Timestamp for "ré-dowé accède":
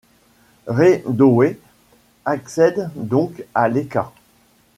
0.65-2.89